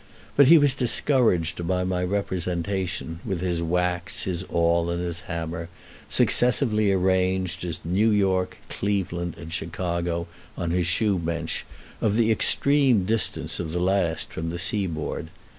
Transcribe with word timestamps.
But 0.35 0.47
he 0.47 0.57
was 0.57 0.73
discouraged 0.73 1.67
by 1.67 1.83
my 1.83 2.03
representation, 2.03 3.19
with 3.23 3.39
his 3.41 3.61
wax, 3.61 4.23
his 4.23 4.43
awl, 4.49 4.89
and 4.89 4.99
his 4.99 5.19
hammer, 5.29 5.69
successively 6.09 6.91
arranged 6.91 7.63
as 7.63 7.79
New 7.85 8.09
York, 8.09 8.57
Cleveland, 8.67 9.35
and 9.37 9.53
Chicago, 9.53 10.25
on 10.57 10.71
his 10.71 10.87
shoe 10.87 11.19
bench, 11.19 11.67
of 12.01 12.17
the 12.17 12.31
extreme 12.31 13.05
distance 13.05 13.59
of 13.59 13.73
the 13.73 13.79
last 13.79 14.33
from 14.33 14.49
the 14.49 14.57
seaboard. 14.57 15.27